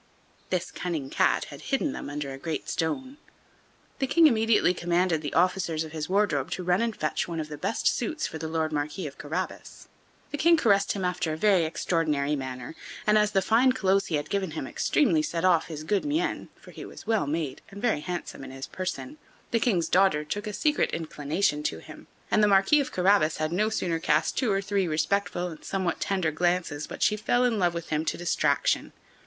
This 0.49 0.71
cunning 0.71 1.11
Cat 1.11 1.45
had 1.53 1.61
hidden 1.69 1.91
them 1.91 2.09
under 2.09 2.31
a 2.33 2.39
great 2.39 2.67
stone. 2.67 3.17
The 3.99 4.07
King 4.07 4.25
immediately 4.25 4.73
commanded 4.73 5.21
the 5.21 5.35
officers 5.35 5.83
of 5.83 5.91
his 5.91 6.09
wardrobe 6.09 6.49
to 6.53 6.63
run 6.63 6.81
and 6.81 6.95
fetch 6.95 7.27
one 7.27 7.39
of 7.39 7.49
his 7.49 7.59
best 7.59 7.87
suits 7.87 8.25
for 8.25 8.39
the 8.39 8.47
Lord 8.47 8.73
Marquis 8.73 9.05
of 9.05 9.19
Carabas. 9.19 9.89
The 10.31 10.39
King 10.39 10.57
caressed 10.57 10.93
him 10.93 11.05
after 11.05 11.31
a 11.31 11.37
very 11.37 11.65
extraordinary 11.65 12.35
manner, 12.35 12.75
and 13.05 13.15
as 13.15 13.29
the 13.29 13.43
fine 13.43 13.73
clothes 13.73 14.07
he 14.07 14.15
had 14.15 14.31
given 14.31 14.49
him 14.57 14.65
extremely 14.65 15.21
set 15.21 15.45
off 15.45 15.67
his 15.67 15.83
good 15.83 16.03
mien 16.03 16.49
(for 16.55 16.71
he 16.71 16.83
was 16.83 17.05
well 17.05 17.27
made 17.27 17.61
and 17.69 17.79
very 17.79 17.99
handsome 17.99 18.43
in 18.43 18.49
his 18.49 18.65
person), 18.65 19.19
the 19.51 19.59
King's 19.59 19.87
daughter 19.87 20.23
took 20.25 20.47
a 20.47 20.53
secret 20.53 20.89
inclination 20.95 21.61
to 21.61 21.77
him, 21.77 22.07
and 22.31 22.41
the 22.43 22.47
Marquis 22.47 22.79
of 22.79 22.91
Carabas 22.91 23.37
had 23.37 23.51
no 23.51 23.69
sooner 23.69 23.99
cast 23.99 24.35
two 24.35 24.51
or 24.51 24.63
three 24.63 24.87
respectful 24.87 25.49
and 25.49 25.63
somewhat 25.63 25.99
tender 25.99 26.31
glances 26.31 26.87
but 26.87 27.03
she 27.03 27.15
fell 27.15 27.45
in 27.45 27.59
love 27.59 27.75
with 27.75 27.89
him 27.89 28.03
to 28.03 28.17
distraction. 28.17 28.93